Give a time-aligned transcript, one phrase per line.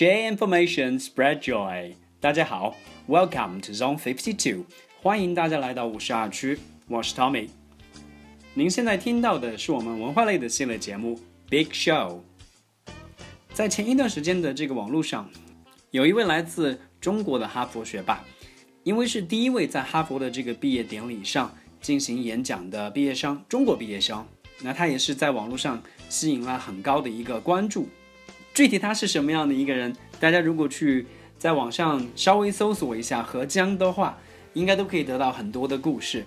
[0.00, 1.92] Share information, spread joy.
[2.22, 2.74] 大家好
[3.06, 4.64] ，Welcome to Zone Fifty Two，
[5.02, 6.58] 欢迎大家来到五十二区，
[6.88, 7.50] 我是 Tommy。
[8.54, 11.16] 您现在听到的是我们文化类的系列节目
[11.50, 12.20] 《Big Show》。
[13.52, 15.28] 在前一段时间的这个网络上，
[15.90, 18.24] 有一位来自中国的哈佛学霸，
[18.84, 24.26] 因为是第一位在哈佛的这个毕业典礼上进行演讲的毕业生，中国毕业生，
[24.62, 27.86] 那他也是在网络上吸引了很高的一个关注。
[28.52, 29.94] 具体他是什么样的一个人？
[30.18, 31.06] 大家如果去
[31.38, 34.18] 在网上稍微搜索一下何江的话，
[34.52, 36.24] 应该都可以得到很多的故事。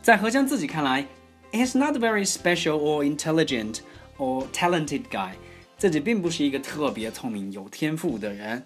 [0.00, 1.06] 在何江自己看来
[1.52, 3.80] ，he's not very special or intelligent
[4.16, 5.32] or talented guy，
[5.76, 8.64] 自己并不是一个特别聪明、有天赋的人。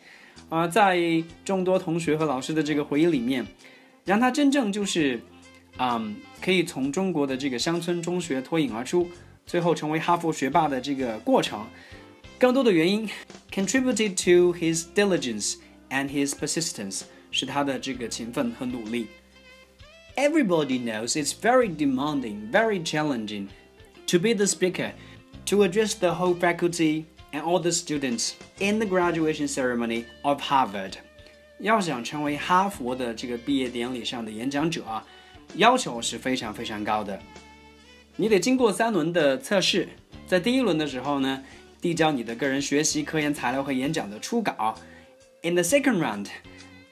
[0.48, 0.98] 啊，在
[1.44, 3.46] 众多同学和老师的这个回忆里面，
[4.04, 5.20] 让他真正就是，
[5.78, 9.08] 嗯，可以从中国的这个乡村中学脱颖而出，
[9.46, 11.64] 最后成为哈佛学霸的这个过程。
[12.39, 13.09] 更多的原因，
[13.51, 15.55] contributed to his diligence
[15.89, 19.07] and his persistence，是他的这个勤奋和努力。
[20.17, 23.47] Everybody knows it's very demanding, very challenging
[24.07, 24.91] to be the speaker,
[25.45, 30.93] to address the whole faculty and all the students in the graduation ceremony of Harvard。
[31.59, 35.05] 要想成为哈佛的这个毕业典礼上的演讲者啊，
[35.55, 37.17] 要求是非常非常高的。
[38.17, 39.87] 你得经过三轮的测试，
[40.27, 41.41] 在第一轮的时候呢。
[41.80, 44.74] 递交你的个人学习、科研材料和演讲的初稿。
[45.42, 46.26] In the second round，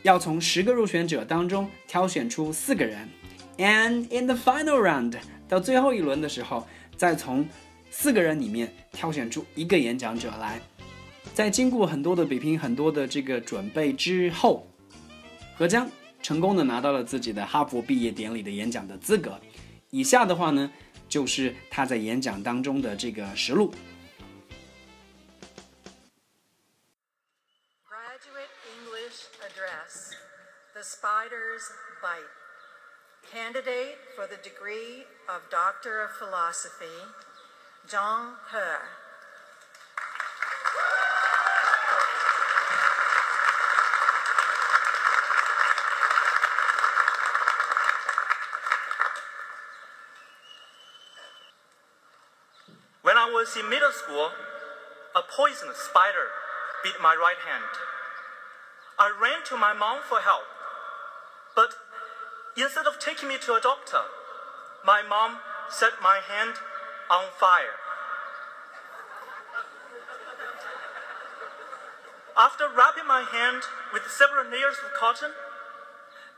[0.02, 3.08] 要从十个入选者当中挑选出四个人。
[3.58, 5.14] And in the final round，
[5.48, 6.66] 到最后一轮的时候，
[6.96, 7.46] 再从
[7.90, 10.60] 四个人里面挑选出一个演讲者来。
[11.34, 14.66] 在经过很多的比拼、很多的这个准备之后，
[15.54, 15.88] 何江
[16.22, 19.38] 成功的拿到了自己的哈佛毕业典礼的演讲的资格。
[19.90, 20.70] 以下的话呢，
[21.08, 23.72] 就是他在演讲当中的这个实录。
[30.88, 32.32] Spider's Bite.
[33.30, 36.86] Candidate for the degree of Doctor of Philosophy,
[37.86, 38.58] Jiang He.
[53.02, 54.30] When I was in middle school,
[55.14, 56.32] a poisonous spider
[56.82, 57.76] bit my right hand.
[58.98, 60.47] I ran to my mom for help.
[62.58, 64.02] Instead of taking me to a doctor,
[64.84, 65.38] my mom
[65.70, 66.54] set my hand
[67.08, 67.78] on fire.
[72.36, 75.30] After wrapping my hand with several layers of cotton,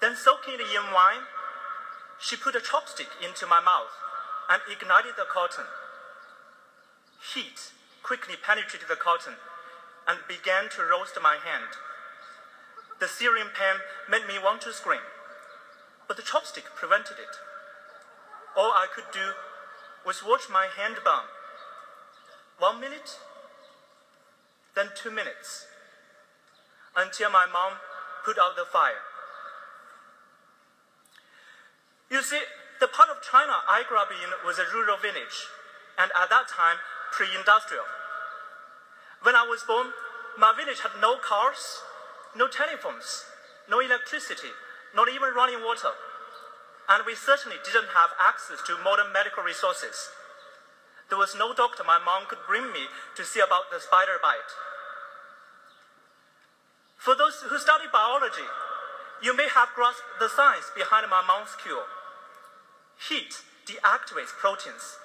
[0.02, 1.24] then soaking it in wine,
[2.18, 3.96] she put a chopstick into my mouth
[4.50, 5.64] and ignited the cotton.
[7.32, 9.40] Heat quickly penetrated the cotton
[10.06, 11.80] and began to roast my hand.
[13.00, 15.00] The searing pain made me want to scream,
[16.10, 17.38] but the chopstick prevented it.
[18.56, 19.30] All I could do
[20.04, 21.30] was watch my hand burn.
[22.58, 23.16] One minute,
[24.74, 25.68] then two minutes,
[26.96, 27.78] until my mom
[28.26, 29.06] put out the fire.
[32.10, 32.42] You see,
[32.80, 35.46] the part of China I grew up in was a rural village,
[35.96, 36.78] and at that time,
[37.12, 37.86] pre industrial.
[39.22, 39.94] When I was born,
[40.36, 41.82] my village had no cars,
[42.34, 43.26] no telephones,
[43.70, 44.50] no electricity,
[44.94, 45.92] not even running water.
[46.88, 50.10] And we certainly didn't have access to modern medical resources.
[51.08, 54.52] There was no doctor my mom could bring me to see about the spider bite.
[56.98, 58.46] For those who study biology,
[59.22, 61.86] you may have grasped the science behind my mom's cure.
[63.08, 64.98] Heat deactivates proteins,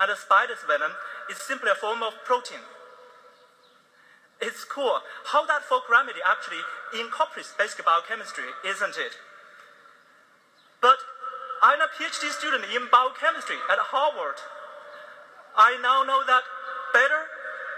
[0.00, 0.92] and a spider's venom
[1.30, 2.62] is simply a form of protein
[4.40, 6.62] it's cool how that folk remedy actually
[6.94, 9.18] incorporates basic biochemistry, isn't it?
[10.80, 10.98] But
[11.62, 14.38] I'm a PhD student in biochemistry at Harvard.
[15.56, 16.42] I now know that
[16.92, 17.26] better,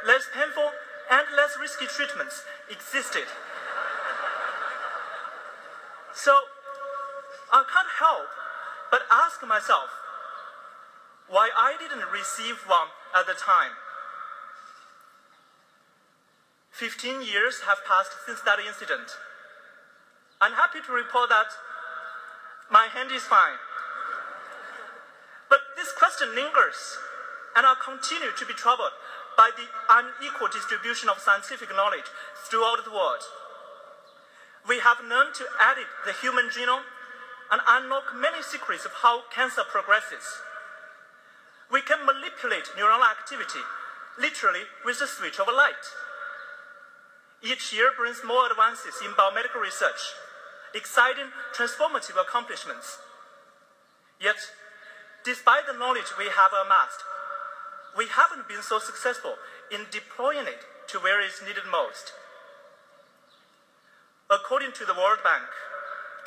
[0.07, 0.71] less painful,
[1.11, 3.27] and less risky treatments existed.
[6.15, 6.37] so
[7.53, 8.29] I can't help
[8.91, 9.89] but ask myself
[11.29, 13.73] why I didn't receive one at the time.
[16.73, 19.17] 15 years have passed since that incident.
[20.41, 21.49] I'm happy to report that
[22.71, 23.59] my hand is fine.
[25.51, 26.99] But this question lingers,
[27.57, 28.95] and I continue to be troubled
[29.37, 32.07] by the unequal distribution of scientific knowledge
[32.49, 33.23] throughout the world.
[34.69, 36.87] We have learned to edit the human genome
[37.51, 40.23] and unlock many secrets of how cancer progresses.
[41.73, 43.65] We can manipulate neuronal activity
[44.19, 45.85] literally with the switch of a light.
[47.43, 50.13] Each year brings more advances in biomedical research,
[50.75, 52.99] exciting, transformative accomplishments.
[54.21, 54.37] Yet,
[55.25, 57.03] despite the knowledge we have amassed,
[57.97, 59.35] we haven't been so successful
[59.73, 62.13] in deploying it to where it's needed most.
[64.31, 65.43] According to the World Bank,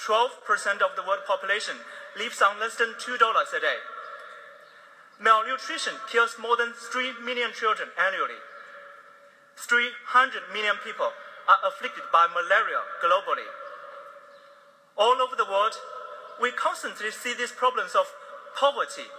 [0.01, 1.77] 12% of the world population
[2.17, 3.79] lives on less than $2 a day.
[5.21, 8.41] Malnutrition kills more than 3 million children annually.
[9.55, 11.13] 300 million people
[11.47, 13.47] are afflicted by malaria globally.
[14.97, 15.73] All over the world,
[16.41, 18.13] we constantly see these problems of
[18.57, 19.09] poverty,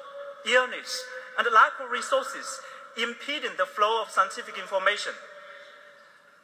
[0.46, 1.02] illness,
[1.38, 2.60] and lack of resources
[2.96, 5.12] impeding the flow of scientific information.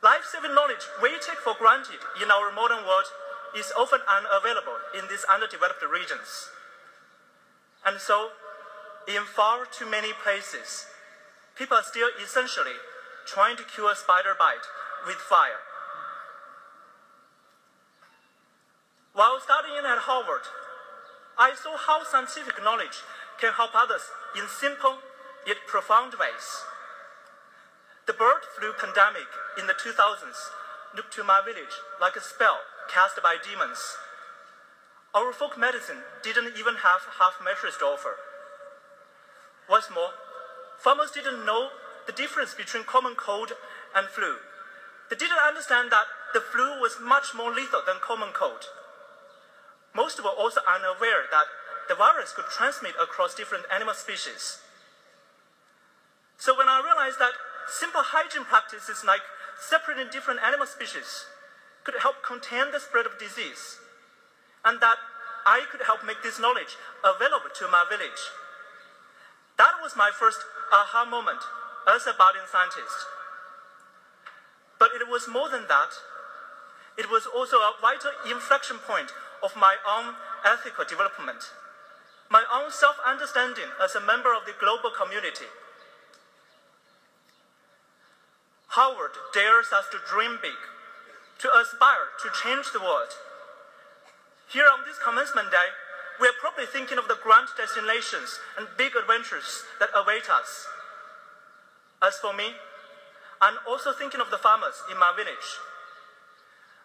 [0.03, 3.06] Life saving knowledge we take for granted in our modern world
[3.56, 6.50] is often unavailable in these underdeveloped regions.
[7.85, 8.31] And so,
[9.06, 10.87] in far too many places,
[11.56, 12.79] people are still essentially
[13.27, 14.67] trying to cure a spider bite
[15.06, 15.62] with fire.
[19.12, 20.47] While studying at Harvard,
[21.37, 23.03] I saw how scientific knowledge
[23.43, 24.07] can help others
[24.39, 25.03] in simple
[25.47, 26.47] yet profound ways.
[28.07, 29.27] The bird flu pandemic
[29.59, 30.55] in the 2000s
[30.95, 33.83] looked to my village like a spell cast by demons.
[35.13, 38.15] Our folk medicine didn't even have half measures to offer.
[39.67, 40.15] What's more,
[40.79, 41.71] farmers didn't know
[42.06, 43.59] the difference between common cold
[43.95, 44.39] and flu.
[45.11, 48.71] They didn't understand that the flu was much more lethal than common cold.
[49.95, 51.47] Most were also unaware that
[51.89, 54.59] the virus could transmit across different animal species.
[56.39, 57.35] So when I realized that
[57.69, 59.21] simple hygiene practices like
[59.59, 61.27] separating different animal species
[61.85, 63.79] could help contain the spread of disease,
[64.65, 64.97] and that
[65.47, 68.31] I could help make this knowledge available to my village.
[69.57, 70.41] That was my first
[70.73, 71.41] aha moment
[71.89, 73.09] as a budding scientist.
[74.79, 75.93] But it was more than that.
[76.97, 80.15] It was also a vital inflection point of my own
[80.45, 81.51] ethical development,
[82.31, 85.49] my own self understanding as a member of the global community.
[88.79, 90.61] Harvard dares us to dream big,
[91.43, 93.11] to aspire to change the world.
[94.47, 95.75] Here on this commencement day,
[96.21, 100.67] we are probably thinking of the grand destinations and big adventures that await us.
[102.03, 102.55] As for me,
[103.41, 105.49] I'm also thinking of the farmers in my village.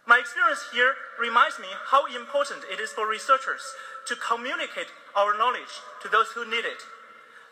[0.06, 3.74] My experience here reminds me how important it is for researchers
[4.06, 6.86] to communicate our knowledge to those who need it.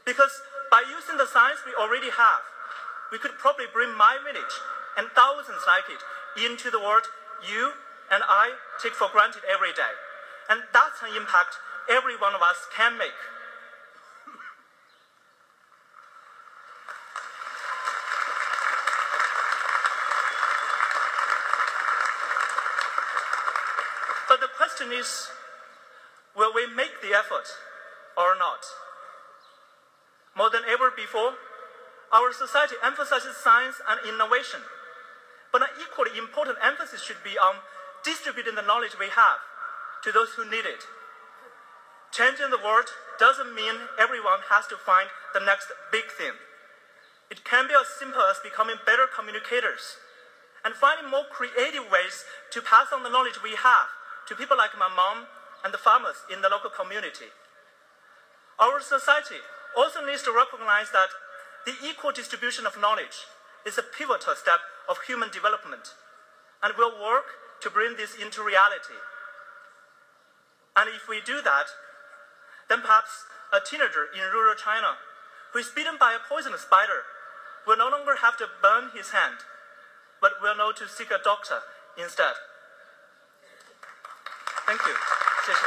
[0.06, 2.46] Because by using the science we already have,
[3.12, 4.54] we could probably bring my village
[4.98, 6.02] and thousands like it
[6.46, 7.10] into the world
[7.42, 7.74] you
[8.12, 9.98] and I take for granted every day.
[10.50, 11.58] And that's an impact
[11.90, 13.18] every one of us can make.
[24.34, 25.30] But the question is
[26.36, 27.46] will we make the effort
[28.18, 28.66] or not?
[30.36, 31.38] More than ever before,
[32.10, 34.66] our society emphasizes science and innovation.
[35.52, 37.62] But an equally important emphasis should be on
[38.02, 39.45] distributing the knowledge we have
[40.04, 40.90] to those who need it.
[42.09, 42.90] Changing the world
[43.21, 46.33] doesn't mean everyone has to find the next big thing.
[47.30, 50.02] It can be as simple as becoming better communicators
[50.66, 52.26] and finding more creative ways
[52.57, 53.94] to pass on the knowledge we have
[54.27, 55.27] to people like my mom
[55.63, 57.31] and the farmers in the local community.
[58.59, 59.42] Our society
[59.75, 61.09] also needs to recognize that
[61.65, 63.25] the equal distribution of knowledge
[63.65, 65.95] is a pivotal step of human development
[66.61, 68.99] and will work to bring this into reality.
[70.75, 71.71] And if we do that,
[72.69, 74.99] then perhaps a teenager in rural China
[75.51, 77.07] who is bitten by a poisonous spider
[77.65, 79.45] will no longer have to burn his hand,
[80.19, 81.59] but will know to seek a doctor
[81.97, 82.35] instead.
[84.66, 84.96] Thank you.
[85.46, 85.58] 谢谢。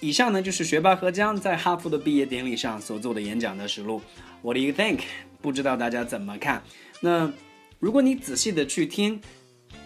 [0.00, 4.00] 以上呢就是学霸何江在哈佛的毕业典礼上所做的演讲的实录。
[4.40, 5.02] What do you think？
[5.42, 6.62] 不知道大家怎么看？
[7.00, 7.30] 那
[7.78, 9.20] 如果你仔细的去听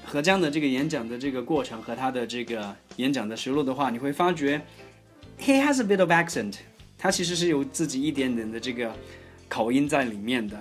[0.05, 4.65] 何江的这个演讲的这个过程和他的这个演讲的实录的话，你会发觉
[5.41, 6.59] ，he has a bit of accent，
[7.05, 8.91] 他其实是有自己一点点的这个
[9.47, 10.59] 口音在里面的。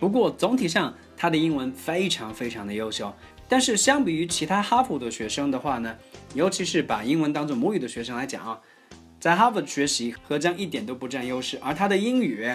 [0.00, 3.14] 不过总体上他的英文非常非常的优秀。
[3.46, 5.94] 但是相比于其他哈佛的学生的话呢，
[6.32, 8.58] 尤其是把英文当做母语的学生来讲啊。
[9.20, 12.50] 在哈佛学习，何江一点都不占优势，而他的英语，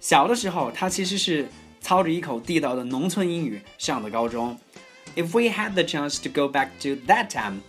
[0.00, 1.46] 小的时候他其实是
[1.80, 4.58] 操着一口地道的农村英语上的高中。
[5.14, 7.60] If we had the chance to go back to that time，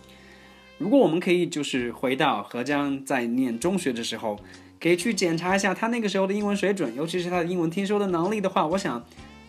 [0.78, 4.38] 如果我们可以就是回到何江在念中学的时候，
[4.78, 9.02] 可以去检查一下他那个时候的英文水准，尤其是他的英文听说的能力的话，我想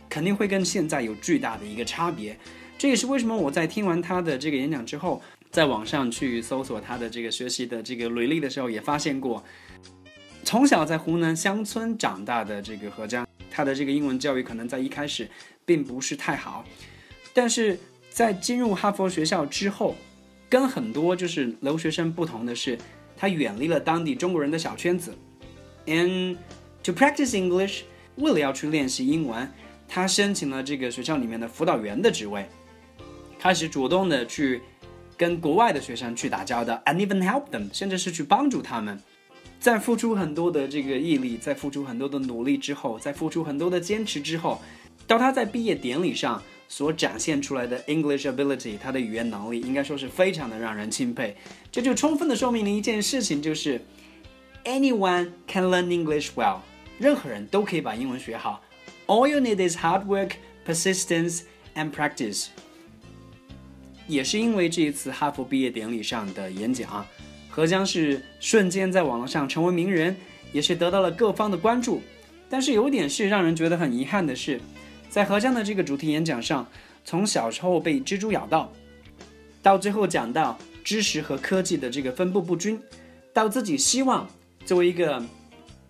[0.08, 2.38] 肯定会跟现在有巨大的一个差别。
[2.78, 9.44] 这也是为什么我在听完他的这个演讲之后，在网上去搜索他的这个学习的这个履历的时候，也发现过，
[10.46, 15.30] 从小在湖南乡村长大的这个何江，他的这个英文教育可能在一开始
[15.66, 16.64] 并不是太好，
[17.34, 17.78] 但是
[18.10, 19.94] 在进入哈佛学校之后。
[20.50, 22.78] 跟很多就是留学生不同的是，
[23.18, 25.14] 他远离了当地中国人的小圈子
[25.86, 26.38] ，and
[26.84, 27.82] to practice English，
[28.16, 29.52] 为了要去练习英文，
[29.88, 32.48] 他申请了这个学校里面的辅导员的职位，
[33.38, 34.62] 开始主动的去
[35.18, 38.98] 跟国外的学生去打交道，and even help them，甚至是去帮助他们，
[39.60, 44.62] 在付出很多的这个毅力，在付出很多的努力之后，在付出很多的坚持之后，
[45.06, 46.42] 到他在毕业典礼上。
[46.68, 51.36] 所展现出来的 English ability，他的语言能力应该说是非常的让人钦佩。
[51.72, 53.82] 这就充分的说明了一件事情，就是
[54.66, 56.60] anyone can learn English well，
[57.00, 58.62] 任何人都可以把英文学好。
[59.08, 60.32] All you need is hard work,
[60.66, 61.44] persistence,
[61.76, 62.48] and practice。
[64.08, 67.06] 也是因为这一次哈佛毕业典礼上的演讲，
[67.50, 70.16] 何江是瞬间在网络上成为名人，
[70.52, 72.02] 也是得到了各方的关注。
[72.50, 74.60] 但是有点是让人觉得很遗憾的是。
[75.10, 76.68] 在何江的这个主题演讲上，
[77.04, 78.72] 从小时候被蜘蛛咬到，
[79.64, 82.80] 到最后讲到知识和科技的这个分布不均，
[83.34, 84.28] 到自己希望
[84.66, 85.24] 作为一个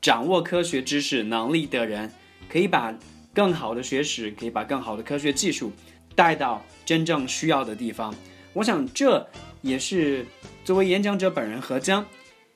[0.01, 2.11] 掌握科学知识能力的人，
[2.47, 2.93] 可以把
[3.33, 5.71] 更好的学识，可以把更好的科学技术
[6.15, 8.13] 带到真正需要的地方。
[8.53, 9.27] 我想这
[9.61, 10.25] 也是
[10.63, 12.05] 作为演讲者本人何江，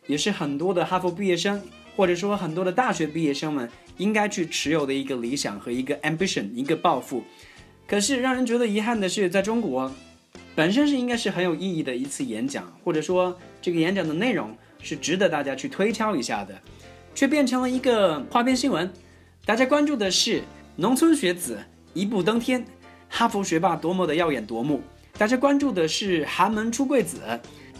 [0.07, 1.61] 也是很多的哈佛毕业生，
[1.95, 3.69] 或者说很多的大学毕业生们。
[3.97, 7.23] 应该去持有的一个理想和一个 ambition，一个抱负。
[7.87, 9.91] 可是让人觉得遗憾的是，在中国，
[10.55, 16.59] 本身是应该是很有意义的一次演讲，或者说这个演讲的内容是值得大家去推敲一下的，
[17.13, 18.91] 却变成了一个花边新闻。
[19.45, 20.43] 大家关注的是
[20.77, 21.59] 农村学子
[21.93, 22.65] 一步登天，
[23.09, 24.79] 哈佛学霸多么的耀眼夺目；
[25.17, 27.19] 大家关注的是寒门出贵子，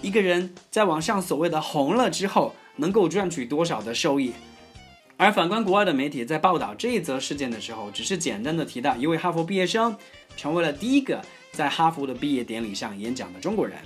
[0.02, 4.34] 一个人在网上所谓的红了之后，能够赚取多少的收益。
[5.21, 9.97] 而反观国外的媒体在报道这一则事件的时候，只是简单的提到一位哈佛毕业生
[10.37, 13.79] 成为了第一个在哈佛的毕业典礼上演讲的中国人，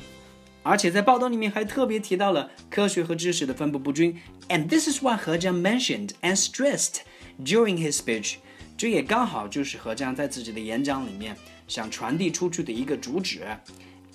[0.64, 4.20] 而且在报道里面还特别提到了科学和知识的分布不均。
[4.48, 7.02] And this is what 何江 mentioned and stressed
[7.44, 8.38] during his speech。
[8.76, 11.36] 这也刚好就是何江在自己的演讲里面
[11.68, 13.42] 想传递出去的一个主旨。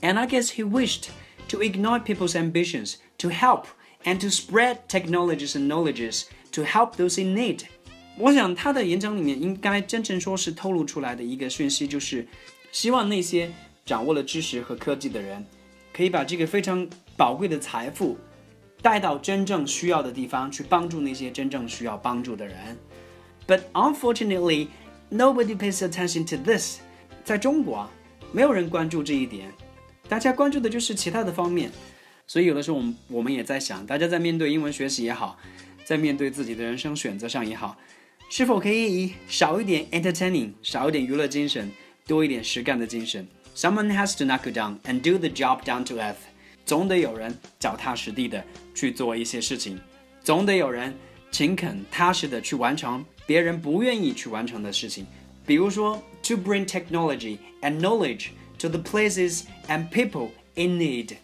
[0.02, 1.06] And I guess he wished
[1.48, 3.68] to ignite people's ambitions to help
[4.04, 6.24] and to spread technologies and knowledges.
[6.53, 7.61] To help those in need，
[8.19, 12.27] 我想他的演讲里面应该真正说是透露出来的一个讯息，就是
[12.73, 13.53] 希望那些
[13.87, 15.47] 掌握了知识和科技的人，
[15.93, 18.19] 可以把这个非常宝贵的财富
[18.83, 22.77] 带到真正需要的地方去，帮助那些真正需要帮助的人。
[23.47, 24.69] But unfortunately,
[25.09, 26.81] nobody pays attention to this。
[27.25, 27.89] 在中国，
[28.33, 29.53] 没有人关注这一点，
[30.09, 31.71] 大家关注的就是其他的方面。
[32.27, 35.39] 所以有的时候，我们我们也在想，大家在面对英文学习也好。
[35.91, 37.77] 在面对自己的人生选择上也好，
[38.31, 41.69] 是否可以少一点 entertaining，少一点娱乐精神，
[42.07, 46.15] 多一点实干的精神？Someone has to knock it down and do the job down to earth。
[46.65, 49.81] 总得有人脚踏实地的去做一些事情，
[50.23, 50.97] 总得有人
[51.33, 55.05] 勤恳踏实的去完成别人不愿意去完成的事情。
[55.45, 58.29] 比如说，to bring technology and knowledge
[58.61, 61.17] to the places and people in need。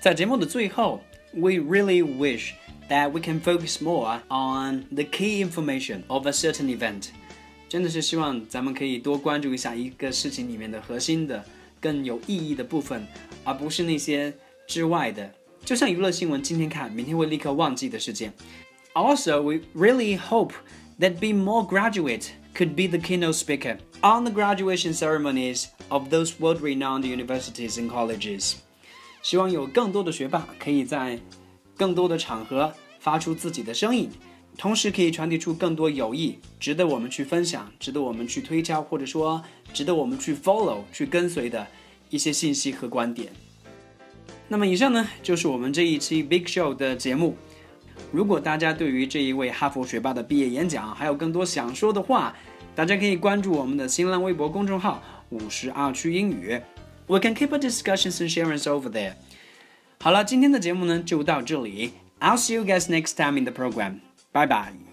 [0.00, 1.02] 在节目的最后。
[1.35, 2.53] we really wish
[2.89, 7.09] that we can focus more on the key information of a certain event。
[7.69, 11.43] 真的是希望咱们可以多关注一下一个事情里面的核心的、
[11.79, 13.07] 更有意义的部分，
[13.45, 14.33] 而不是那些
[14.67, 15.31] 之外的。
[15.63, 18.33] 就像娱乐新闻，今天看，明天会立刻忘记的事件。
[18.93, 20.51] Also, we really hope
[20.99, 26.33] that be more graduate could be the keynote speaker on the graduation ceremonies of those
[26.39, 28.55] world-renowned universities and colleges.
[29.26, 31.18] 希望有更多的学霸可以在
[31.76, 34.08] 更多的场合发出自己的声音，
[34.56, 39.42] 同时可以传递出更多有益、值得我们去分享、值得我们去推敲，或者说
[39.72, 41.66] 值得我们去 follow、去跟随的
[42.08, 43.32] 一些信息和观点。
[44.46, 47.36] 那么以上呢，就是我们这一期 Big Show 的节目。
[48.12, 52.32] 如果大家对于这一位哈佛学霸的毕业演讲还有更多想说的话，
[52.76, 56.60] 大家可以关注我们的新浪微博公众号“五十二区英语”。
[57.07, 59.13] We can keep a discussions and sharings over there。
[59.99, 61.93] 好了，今天的节目呢就到这里。
[62.19, 63.99] I'll see you guys next time in the program.
[64.31, 64.84] Bye bye.